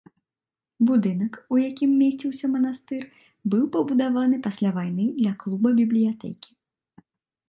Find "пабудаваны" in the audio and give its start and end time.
3.75-4.39